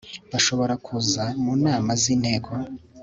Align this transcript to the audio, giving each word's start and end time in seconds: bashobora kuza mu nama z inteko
bashobora 0.31 0.73
kuza 0.85 1.23
mu 1.43 1.51
nama 1.65 1.91
z 2.01 2.03
inteko 2.13 2.51